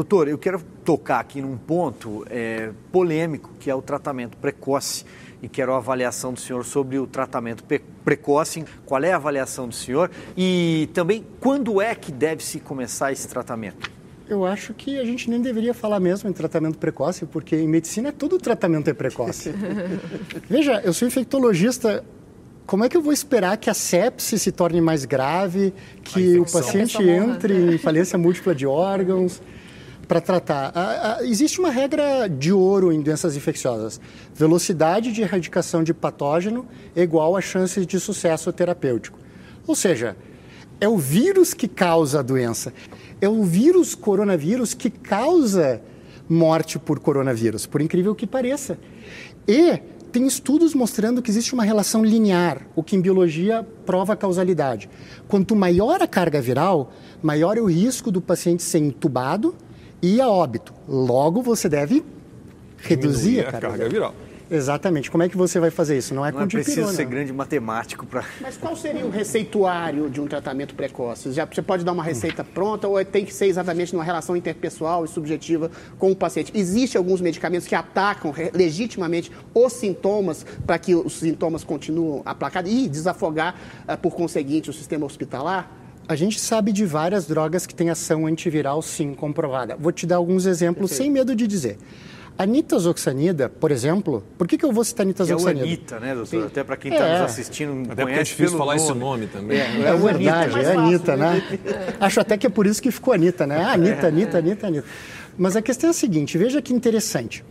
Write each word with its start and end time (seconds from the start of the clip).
doutor, 0.00 0.28
eu 0.28 0.38
quero 0.38 0.62
tocar 0.82 1.20
aqui 1.20 1.42
num 1.42 1.58
ponto 1.58 2.24
é, 2.30 2.70
polêmico, 2.90 3.50
que 3.60 3.70
é 3.70 3.74
o 3.74 3.82
tratamento 3.82 4.36
precoce 4.36 5.04
e 5.42 5.48
quero 5.48 5.74
a 5.74 5.76
avaliação 5.76 6.32
do 6.32 6.40
senhor 6.40 6.64
sobre 6.64 6.98
o 6.98 7.06
tratamento 7.06 7.62
precoce. 8.02 8.64
Qual 8.86 9.02
é 9.02 9.12
a 9.12 9.16
avaliação 9.16 9.68
do 9.68 9.74
senhor? 9.74 10.10
E 10.36 10.88
também, 10.94 11.24
quando 11.38 11.82
é 11.82 11.94
que 11.94 12.10
deve 12.10 12.42
se 12.42 12.60
começar 12.60 13.12
esse 13.12 13.28
tratamento? 13.28 13.90
Eu 14.26 14.46
acho 14.46 14.72
que 14.72 14.98
a 14.98 15.04
gente 15.04 15.28
nem 15.28 15.40
deveria 15.40 15.74
falar 15.74 16.00
mesmo 16.00 16.30
em 16.30 16.32
tratamento 16.32 16.78
precoce, 16.78 17.26
porque 17.26 17.56
em 17.56 17.68
medicina 17.68 18.10
todo 18.10 18.38
tratamento 18.38 18.88
é 18.88 18.94
precoce. 18.94 19.52
Veja, 20.48 20.80
eu 20.82 20.94
sou 20.94 21.06
infectologista. 21.06 22.02
Como 22.64 22.84
é 22.84 22.88
que 22.88 22.96
eu 22.96 23.02
vou 23.02 23.12
esperar 23.12 23.56
que 23.58 23.68
a 23.68 23.74
sepse 23.74 24.38
se 24.38 24.52
torne 24.52 24.80
mais 24.80 25.04
grave, 25.04 25.74
que 26.02 26.38
o 26.38 26.46
paciente 26.50 27.02
entre 27.02 27.74
em 27.74 27.78
falência 27.78 28.16
múltipla 28.16 28.54
de 28.54 28.66
órgãos? 28.66 29.42
Para 30.10 30.20
tratar. 30.20 30.72
A, 30.74 31.18
a, 31.18 31.24
existe 31.24 31.60
uma 31.60 31.70
regra 31.70 32.26
de 32.28 32.52
ouro 32.52 32.92
em 32.92 33.00
doenças 33.00 33.36
infecciosas. 33.36 34.00
Velocidade 34.34 35.12
de 35.12 35.22
erradicação 35.22 35.84
de 35.84 35.94
patógeno 35.94 36.66
é 36.96 37.02
igual 37.02 37.36
a 37.36 37.40
chances 37.40 37.86
de 37.86 38.00
sucesso 38.00 38.52
terapêutico. 38.52 39.16
Ou 39.68 39.76
seja, 39.76 40.16
é 40.80 40.88
o 40.88 40.98
vírus 40.98 41.54
que 41.54 41.68
causa 41.68 42.18
a 42.18 42.22
doença. 42.22 42.74
É 43.20 43.28
o 43.28 43.44
vírus 43.44 43.94
coronavírus 43.94 44.74
que 44.74 44.90
causa 44.90 45.80
morte 46.28 46.76
por 46.76 46.98
coronavírus, 46.98 47.64
por 47.64 47.80
incrível 47.80 48.12
que 48.12 48.26
pareça. 48.26 48.80
E 49.46 49.78
tem 50.10 50.26
estudos 50.26 50.74
mostrando 50.74 51.22
que 51.22 51.30
existe 51.30 51.54
uma 51.54 51.62
relação 51.62 52.04
linear, 52.04 52.66
o 52.74 52.82
que 52.82 52.96
em 52.96 53.00
biologia 53.00 53.64
prova 53.86 54.16
causalidade. 54.16 54.90
Quanto 55.28 55.54
maior 55.54 56.02
a 56.02 56.08
carga 56.08 56.40
viral, 56.40 56.92
maior 57.22 57.56
é 57.56 57.60
o 57.60 57.66
risco 57.66 58.10
do 58.10 58.20
paciente 58.20 58.64
ser 58.64 58.78
entubado 58.78 59.54
e 60.02 60.20
a 60.20 60.28
óbito. 60.28 60.72
Logo, 60.88 61.42
você 61.42 61.68
deve 61.68 62.04
reduzir 62.78 63.40
a 63.40 63.52
carga, 63.52 63.58
a 63.58 63.70
carga 63.70 63.88
viral. 63.88 64.14
Exatamente. 64.50 65.10
Como 65.10 65.22
é 65.22 65.28
que 65.28 65.36
você 65.36 65.60
vai 65.60 65.70
fazer 65.70 65.96
isso? 65.96 66.12
Não 66.12 66.26
é 66.26 66.32
não 66.32 66.38
com 66.38 66.44
é 66.44 66.48
preciso 66.48 66.92
ser 66.92 67.04
grande 67.04 67.32
matemático 67.32 68.04
para. 68.04 68.24
Mas 68.40 68.56
qual 68.56 68.74
seria 68.74 69.06
o 69.06 69.10
receituário 69.10 70.10
de 70.10 70.20
um 70.20 70.26
tratamento 70.26 70.74
precoce? 70.74 71.32
Já, 71.32 71.46
você 71.46 71.62
pode 71.62 71.84
dar 71.84 71.92
uma 71.92 72.02
receita 72.02 72.42
pronta 72.42 72.88
ou 72.88 73.02
tem 73.04 73.24
que 73.24 73.32
ser 73.32 73.46
exatamente 73.46 73.92
numa 73.92 74.02
relação 74.02 74.36
interpessoal 74.36 75.04
e 75.04 75.08
subjetiva 75.08 75.70
com 75.98 76.10
o 76.10 76.16
paciente? 76.16 76.50
Existem 76.52 76.98
alguns 76.98 77.20
medicamentos 77.20 77.68
que 77.68 77.76
atacam 77.76 78.34
legitimamente 78.52 79.30
os 79.54 79.72
sintomas 79.72 80.44
para 80.66 80.78
que 80.78 80.96
os 80.96 81.12
sintomas 81.12 81.62
continuem 81.62 82.22
aplacados 82.24 82.72
e 82.72 82.88
desafogar, 82.88 83.54
uh, 83.88 83.96
por 83.98 84.14
conseguinte, 84.14 84.68
o 84.68 84.72
sistema 84.72 85.06
hospitalar? 85.06 85.70
A 86.10 86.16
gente 86.16 86.40
sabe 86.40 86.72
de 86.72 86.84
várias 86.84 87.24
drogas 87.24 87.66
que 87.66 87.72
têm 87.72 87.88
ação 87.88 88.26
antiviral, 88.26 88.82
sim, 88.82 89.14
comprovada. 89.14 89.76
Vou 89.78 89.92
te 89.92 90.08
dar 90.08 90.16
alguns 90.16 90.44
exemplos 90.44 90.90
Perfeito. 90.90 91.04
sem 91.04 91.08
medo 91.08 91.36
de 91.36 91.46
dizer. 91.46 91.78
A 92.36 92.44
nitazoxanida, 92.44 93.48
por 93.48 93.70
exemplo, 93.70 94.24
por 94.36 94.48
que, 94.48 94.58
que 94.58 94.64
eu 94.64 94.72
vou 94.72 94.82
citar 94.82 95.06
nitazoxanida? 95.06 95.60
é 95.60 95.62
o 95.62 95.66
Anita, 95.68 96.00
né, 96.00 96.12
doutor? 96.16 96.46
Até 96.46 96.64
para 96.64 96.76
quem 96.76 96.90
está 96.90 97.06
é. 97.06 97.12
nos 97.12 97.30
assistindo, 97.30 97.92
até 97.92 98.02
conhece 98.02 98.20
é 98.20 98.24
difícil 98.24 98.58
falar 98.58 98.74
nome. 98.74 98.84
esse 98.88 98.98
nome 98.98 99.26
também. 99.28 99.56
É, 99.56 99.60
é, 99.60 99.82
é 99.82 99.96
verdade, 99.96 100.58
é, 100.58 100.62
é 100.64 100.72
Anitta, 100.72 101.16
né? 101.16 101.42
Acho 102.00 102.18
até 102.18 102.36
que 102.36 102.44
é 102.44 102.50
por 102.50 102.66
isso 102.66 102.82
que 102.82 102.90
ficou 102.90 103.14
Anitta, 103.14 103.46
né? 103.46 103.62
Ah, 103.62 103.74
Anitta, 103.74 104.08
Anitta, 104.08 104.38
Anitta, 104.38 104.66
Anitta. 104.66 104.88
Mas 105.38 105.54
a 105.54 105.62
questão 105.62 105.86
é 105.86 105.90
a 105.92 105.94
seguinte, 105.94 106.36
veja 106.36 106.60
que 106.60 106.74
interessante. 106.74 107.44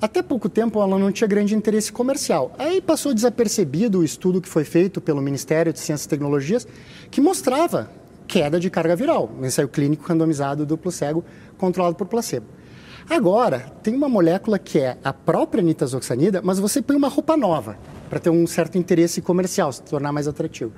Até 0.00 0.22
pouco 0.22 0.48
tempo 0.48 0.80
ela 0.80 0.96
não 0.96 1.10
tinha 1.10 1.26
grande 1.26 1.52
interesse 1.56 1.90
comercial. 1.90 2.54
Aí 2.60 2.80
passou 2.80 3.12
desapercebido 3.12 3.98
o 3.98 4.04
estudo 4.04 4.40
que 4.40 4.48
foi 4.48 4.62
feito 4.62 5.00
pelo 5.00 5.20
Ministério 5.20 5.72
de 5.72 5.80
Ciências 5.80 6.04
e 6.04 6.08
Tecnologias, 6.08 6.64
que 7.10 7.20
mostrava 7.20 7.90
queda 8.26 8.58
de 8.58 8.70
carga 8.70 8.96
viral, 8.96 9.30
um 9.38 9.44
ensaio 9.44 9.68
clínico 9.68 10.06
randomizado 10.06 10.66
duplo 10.66 10.90
cego 10.90 11.24
controlado 11.56 11.96
por 11.96 12.06
placebo. 12.06 12.46
Agora, 13.08 13.60
tem 13.82 13.94
uma 13.94 14.08
molécula 14.08 14.58
que 14.58 14.78
é 14.78 14.96
a 15.04 15.12
própria 15.12 15.62
nitazoxanida, 15.62 16.40
mas 16.42 16.58
você 16.58 16.80
põe 16.80 16.96
uma 16.96 17.08
roupa 17.08 17.36
nova 17.36 17.76
para 18.08 18.18
ter 18.18 18.30
um 18.30 18.46
certo 18.46 18.78
interesse 18.78 19.20
comercial, 19.20 19.70
se 19.70 19.82
tornar 19.82 20.10
mais 20.10 20.26
atrativo. 20.26 20.72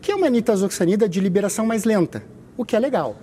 Que 0.00 0.12
é 0.12 0.14
uma 0.14 0.30
nitazoxanida 0.30 1.08
de 1.08 1.20
liberação 1.20 1.66
mais 1.66 1.82
lenta, 1.82 2.22
o 2.56 2.64
que 2.64 2.76
é 2.76 2.78
legal. 2.78 3.16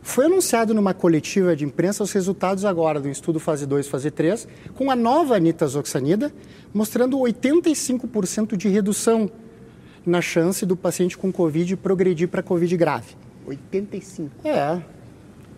Foi 0.00 0.26
anunciado 0.26 0.72
numa 0.72 0.94
coletiva 0.94 1.56
de 1.56 1.64
imprensa 1.64 2.04
os 2.04 2.12
resultados 2.12 2.64
agora 2.64 3.00
do 3.00 3.08
estudo 3.08 3.40
fase 3.40 3.66
2 3.66 3.88
fase 3.88 4.10
3, 4.10 4.46
com 4.74 4.90
a 4.90 4.94
nova 4.96 5.36
nitazoxanida, 5.40 6.32
mostrando 6.72 7.18
85% 7.18 8.56
de 8.56 8.68
redução 8.68 9.28
na 10.06 10.20
chance 10.20 10.64
do 10.64 10.76
paciente 10.76 11.16
com 11.16 11.32
Covid 11.32 11.76
progredir 11.76 12.28
para 12.28 12.42
Covid 12.42 12.76
grave. 12.76 13.16
85. 13.46 14.46
É. 14.46 14.82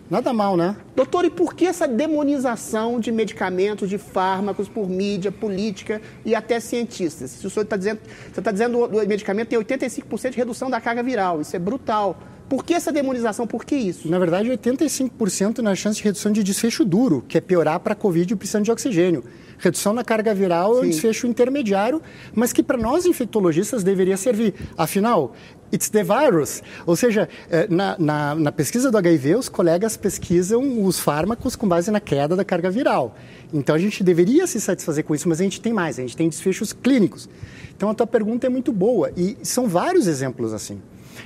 Nada 0.08 0.32
mal, 0.32 0.56
né? 0.56 0.76
Doutor, 0.94 1.24
e 1.24 1.30
por 1.30 1.52
que 1.54 1.66
essa 1.66 1.88
demonização 1.88 3.00
de 3.00 3.10
medicamentos, 3.10 3.90
de 3.90 3.98
fármacos 3.98 4.68
por 4.68 4.88
mídia, 4.88 5.32
política 5.32 6.00
e 6.24 6.32
até 6.32 6.60
cientistas? 6.60 7.32
Se 7.32 7.46
o 7.46 7.50
senhor 7.50 7.64
está 7.64 7.76
dizendo, 7.76 8.00
você 8.32 8.40
está 8.40 8.52
dizendo 8.52 8.88
que 8.88 8.96
o 8.96 9.08
medicamento 9.08 9.48
tem 9.48 9.58
85% 9.58 10.30
de 10.30 10.36
redução 10.36 10.70
da 10.70 10.80
carga 10.80 11.02
viral, 11.02 11.40
isso 11.40 11.56
é 11.56 11.58
brutal. 11.58 12.16
Por 12.48 12.64
que 12.64 12.74
essa 12.74 12.92
demonização? 12.92 13.46
Por 13.46 13.64
que 13.64 13.74
isso? 13.74 14.08
Na 14.08 14.18
verdade, 14.18 14.48
85% 14.50 15.58
na 15.58 15.74
chance 15.74 15.98
de 15.98 16.04
redução 16.04 16.30
de 16.30 16.44
desfecho 16.44 16.84
duro, 16.84 17.24
que 17.26 17.36
é 17.36 17.40
piorar 17.40 17.80
para 17.80 17.92
a 17.92 17.96
Covid 17.96 18.36
precisando 18.36 18.64
de 18.64 18.70
oxigênio. 18.70 19.24
Redução 19.58 19.92
na 19.92 20.04
carga 20.04 20.34
viral 20.34 20.74
Sim. 20.74 20.80
é 20.80 20.84
um 20.84 20.90
desfecho 20.90 21.26
intermediário, 21.26 22.00
mas 22.34 22.52
que 22.52 22.62
para 22.62 22.76
nós 22.76 23.04
infectologistas 23.04 23.82
deveria 23.82 24.16
servir. 24.16 24.54
Afinal, 24.76 25.34
it's 25.72 25.88
the 25.88 26.04
virus. 26.04 26.62
Ou 26.84 26.94
seja, 26.94 27.28
eh, 27.50 27.66
na, 27.68 27.96
na, 27.98 28.34
na, 28.34 28.52
pesquisa 28.52 28.90
do 28.90 28.98
HIV, 28.98 29.34
os 29.34 29.48
colegas 29.48 29.96
pesquisam 29.96 30.84
os 30.84 31.00
fármacos 31.00 31.56
com 31.56 31.66
base 31.66 31.90
na 31.90 32.00
queda 32.00 32.36
da 32.36 32.44
carga 32.44 32.70
viral. 32.70 33.16
Então 33.52 33.74
a 33.74 33.78
gente 33.78 34.04
deveria 34.04 34.46
se 34.46 34.60
satisfazer 34.60 35.04
com 35.04 35.14
isso, 35.14 35.28
mas 35.28 35.40
a 35.40 35.44
gente 35.44 35.60
tem 35.60 35.72
mais, 35.72 35.98
a 35.98 36.02
gente 36.02 36.16
tem 36.16 36.28
desfechos 36.28 36.72
clínicos. 36.72 37.28
Então 37.74 37.90
a 37.90 37.94
tua 37.94 38.06
pergunta 38.06 38.46
é 38.46 38.50
muito 38.50 38.72
boa 38.72 39.10
e 39.16 39.36
são 39.42 39.66
vários 39.66 40.06
exemplos 40.06 40.52
assim. 40.52 40.80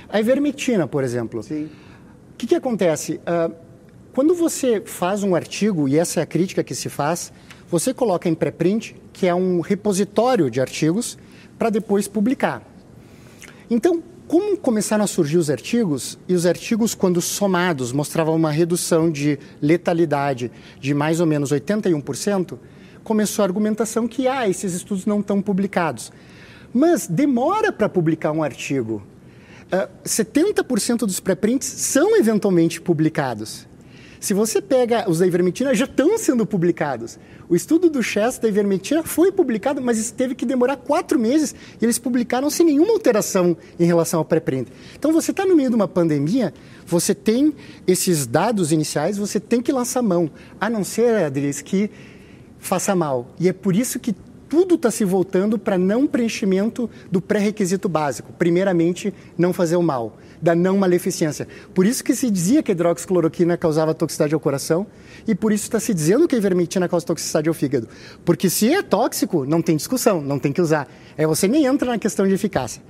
A 0.09 0.19
ivermectina, 0.19 0.87
por 0.87 1.03
exemplo. 1.03 1.43
Sim. 1.43 1.65
O 2.33 2.37
que, 2.37 2.47
que 2.47 2.55
acontece? 2.55 3.19
Uh, 3.19 3.53
quando 4.13 4.35
você 4.35 4.81
faz 4.85 5.23
um 5.23 5.35
artigo, 5.35 5.87
e 5.87 5.97
essa 5.97 6.19
é 6.19 6.23
a 6.23 6.25
crítica 6.25 6.63
que 6.63 6.75
se 6.75 6.89
faz, 6.89 7.31
você 7.69 7.93
coloca 7.93 8.27
em 8.27 8.35
pré-print, 8.35 8.95
que 9.13 9.25
é 9.25 9.33
um 9.33 9.61
repositório 9.61 10.51
de 10.51 10.59
artigos, 10.59 11.17
para 11.57 11.69
depois 11.69 12.07
publicar. 12.07 12.61
Então, 13.69 14.03
como 14.27 14.57
começaram 14.57 15.03
a 15.03 15.07
surgir 15.07 15.37
os 15.37 15.49
artigos, 15.49 16.17
e 16.27 16.33
os 16.33 16.45
artigos, 16.45 16.95
quando 16.95 17.21
somados, 17.21 17.91
mostravam 17.91 18.35
uma 18.35 18.51
redução 18.51 19.11
de 19.11 19.37
letalidade 19.61 20.51
de 20.79 20.93
mais 20.93 21.19
ou 21.19 21.25
menos 21.25 21.51
81%, 21.51 22.57
começou 23.03 23.43
a 23.43 23.45
argumentação 23.45 24.07
que 24.07 24.27
ah, 24.27 24.47
esses 24.49 24.73
estudos 24.73 25.05
não 25.05 25.19
estão 25.21 25.41
publicados. 25.41 26.11
Mas 26.73 27.07
demora 27.07 27.71
para 27.71 27.89
publicar 27.89 28.31
um 28.31 28.43
artigo. 28.43 29.01
Uh, 29.71 29.75
ah, 29.75 29.89
70% 30.03 30.99
dos 30.99 31.19
pré-prints 31.19 31.67
são 31.67 32.17
eventualmente 32.17 32.81
publicados. 32.81 33.67
Se 34.21 34.35
você 34.35 34.61
pega 34.61 35.09
os 35.09 35.17
da 35.17 35.25
ivermectina, 35.25 35.73
já 35.73 35.85
estão 35.85 36.15
sendo 36.15 36.45
publicados. 36.45 37.17
O 37.49 37.55
estudo 37.55 37.89
do 37.89 38.03
Chess 38.03 38.37
da 38.37 38.47
ivermectina 38.47 39.01
foi 39.01 39.31
publicado, 39.31 39.81
mas 39.81 40.11
teve 40.11 40.35
que 40.35 40.45
demorar 40.45 40.77
quatro 40.77 41.17
meses 41.17 41.55
e 41.81 41.83
eles 41.83 41.97
publicaram 41.97 42.47
sem 42.47 42.67
nenhuma 42.67 42.93
alteração 42.93 43.57
em 43.79 43.83
relação 43.83 44.19
ao 44.19 44.25
pré-print. 44.25 44.71
Então, 44.95 45.11
você 45.11 45.31
está 45.31 45.43
no 45.43 45.55
meio 45.55 45.69
de 45.69 45.75
uma 45.75 45.87
pandemia, 45.87 46.53
você 46.85 47.15
tem 47.15 47.51
esses 47.87 48.27
dados 48.27 48.71
iniciais, 48.71 49.17
você 49.17 49.39
tem 49.39 49.59
que 49.59 49.71
lançar 49.71 50.03
mão, 50.03 50.29
a 50.59 50.69
não 50.69 50.83
ser, 50.83 51.23
Adris, 51.23 51.59
que 51.59 51.89
faça 52.59 52.95
mal. 52.95 53.27
E 53.39 53.49
é 53.49 53.53
por 53.53 53.75
isso 53.75 53.99
que 53.99 54.15
tudo 54.51 54.75
está 54.75 54.91
se 54.91 55.05
voltando 55.05 55.57
para 55.57 55.77
não 55.77 56.05
preenchimento 56.05 56.89
do 57.09 57.21
pré-requisito 57.21 57.87
básico. 57.87 58.33
Primeiramente, 58.33 59.13
não 59.37 59.53
fazer 59.53 59.77
o 59.77 59.81
mal 59.81 60.17
da 60.41 60.53
não 60.53 60.77
maleficência. 60.77 61.47
Por 61.73 61.85
isso 61.85 62.03
que 62.03 62.13
se 62.13 62.29
dizia 62.29 62.61
que 62.61 62.69
a 62.69 62.73
hidroxicloroquina 62.73 63.55
causava 63.55 63.93
toxicidade 63.93 64.33
ao 64.33 64.41
coração 64.41 64.85
e 65.25 65.33
por 65.33 65.53
isso 65.53 65.63
está 65.63 65.79
se 65.79 65.93
dizendo 65.93 66.27
que 66.27 66.35
a 66.35 66.37
ivermectina 66.37 66.89
causa 66.89 67.05
toxicidade 67.05 67.47
ao 67.47 67.53
fígado. 67.53 67.87
Porque 68.25 68.49
se 68.49 68.73
é 68.73 68.81
tóxico, 68.81 69.45
não 69.45 69.61
tem 69.61 69.77
discussão, 69.77 70.19
não 70.19 70.37
tem 70.37 70.51
que 70.51 70.61
usar. 70.61 70.85
Aí 71.17 71.25
você 71.25 71.47
nem 71.47 71.65
entra 71.65 71.89
na 71.89 71.97
questão 71.97 72.27
de 72.27 72.33
eficácia. 72.33 72.81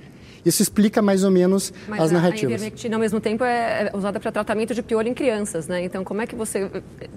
Isso 0.44 0.62
explica 0.62 1.00
mais 1.00 1.24
ou 1.24 1.30
menos 1.30 1.72
Mas 1.88 2.00
as 2.02 2.10
narrativas. 2.10 2.52
A 2.52 2.54
ivermectina, 2.54 2.96
ao 2.96 3.00
mesmo 3.00 3.20
tempo, 3.20 3.44
é, 3.44 3.90
é 3.92 3.96
usada 3.96 4.18
para 4.18 4.32
tratamento 4.32 4.74
de 4.74 4.82
piolho 4.82 5.08
em 5.08 5.14
crianças, 5.14 5.68
né? 5.68 5.84
Então, 5.84 6.02
como 6.04 6.20
é 6.20 6.26
que 6.26 6.34
você 6.34 6.70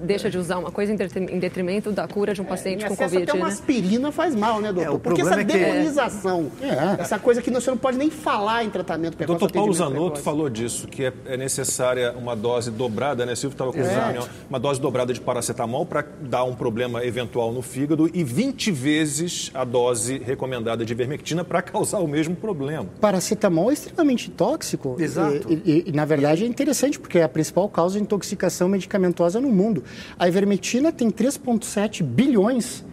deixa 0.03 0.29
de 0.29 0.37
usar 0.37 0.57
uma 0.57 0.71
coisa 0.71 0.93
em 0.93 1.39
detrimento 1.39 1.91
da 1.91 2.07
cura 2.07 2.33
de 2.33 2.41
um 2.41 2.45
paciente 2.45 2.85
é, 2.85 2.87
com 2.87 2.95
Covid? 2.95 3.23
Até 3.23 3.33
uma 3.33 3.47
né? 3.47 3.51
aspirina 3.51 4.11
faz 4.11 4.35
mal, 4.35 4.61
né, 4.61 4.71
doutor? 4.71 4.95
É, 4.95 4.99
Porque 4.99 5.21
essa 5.21 5.41
é 5.41 5.43
demonização, 5.43 6.51
é. 6.61 7.01
essa 7.01 7.17
coisa 7.17 7.41
que 7.41 7.49
você 7.49 7.69
não 7.69 7.77
pode 7.77 7.97
nem 7.97 8.09
falar 8.09 8.63
em 8.63 8.69
tratamento 8.69 9.17
precoce. 9.17 9.39
Doutor 9.39 9.53
Paulo 9.53 9.73
Zanotto 9.73 10.19
falou 10.19 10.49
disso, 10.49 10.87
que 10.87 11.05
é, 11.05 11.13
é, 11.25 11.37
necessária 11.37 12.13
uma 12.17 12.35
dose 12.35 12.69
dobrada, 12.69 13.25
né? 13.25 13.35
Silvio 13.35 13.55
estava 13.55 13.71
com 13.73 13.79
é. 13.79 14.19
uma 14.49 14.59
dose 14.59 14.79
dobrada 14.79 15.13
de 15.13 15.21
paracetamol 15.21 15.85
para 15.85 16.05
dar 16.21 16.43
um 16.43 16.53
problema 16.53 17.03
eventual 17.03 17.51
no 17.51 17.61
fígado 17.61 18.09
e 18.13 18.23
20 18.23 18.71
vezes 18.71 19.51
a 19.53 19.63
dose 19.63 20.17
recomendada 20.17 20.85
de 20.85 20.93
ivermectina 20.93 21.43
para 21.43 21.61
causar 21.61 21.99
o 21.99 22.07
mesmo 22.07 22.35
problema. 22.35 22.87
Para 22.99 23.14
paracetamol 23.15 23.69
é 23.69 23.73
extremamente 23.73 24.29
tóxico. 24.29 24.95
Exato. 24.99 25.47
E, 25.49 25.53
e, 25.65 25.83
e, 25.87 25.91
na 25.91 26.05
verdade 26.05 26.43
é 26.43 26.47
interessante, 26.47 26.99
porque 26.99 27.19
é 27.19 27.23
a 27.23 27.29
principal 27.29 27.69
causa 27.69 27.97
de 27.97 28.03
intoxicação 28.03 28.67
medicamentosa 28.67 29.39
no 29.39 29.49
mundo. 29.49 29.83
A 30.19 30.27
ivermectina 30.27 30.91
tem 30.91 31.09
3,7 31.09 32.03
bilhões 32.03 32.83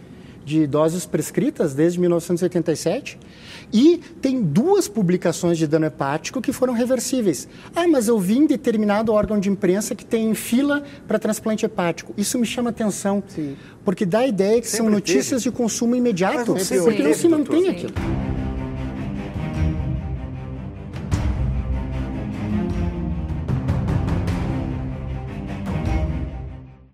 de 0.45 0.67
doses 0.67 1.05
prescritas 1.05 1.73
desde 1.73 1.99
1987 2.01 3.17
e 3.71 3.99
tem 4.21 4.41
duas 4.41 4.89
publicações 4.89 5.57
de 5.57 5.65
dano 5.65 5.85
hepático 5.85 6.41
que 6.41 6.51
foram 6.51 6.73
reversíveis. 6.73 7.47
Ah, 7.73 7.87
mas 7.87 8.09
eu 8.09 8.19
vi 8.19 8.37
em 8.37 8.45
determinado 8.45 9.13
órgão 9.13 9.39
de 9.39 9.49
imprensa 9.49 9.95
que 9.95 10.05
tem 10.05 10.33
fila 10.33 10.83
para 11.07 11.17
transplante 11.17 11.65
hepático. 11.65 12.13
Isso 12.17 12.37
me 12.37 12.45
chama 12.45 12.71
atenção, 12.71 13.23
Sim. 13.27 13.55
porque 13.85 14.05
dá 14.05 14.19
a 14.19 14.27
ideia 14.27 14.59
que 14.59 14.67
sempre 14.67 14.85
são 14.85 14.89
notícias 14.89 15.43
teve. 15.43 15.43
de 15.43 15.51
consumo 15.51 15.95
imediato, 15.95 16.53
porque 16.53 17.03
não 17.03 17.13
se 17.13 17.27
mantém 17.27 17.69
aquilo. 17.69 17.93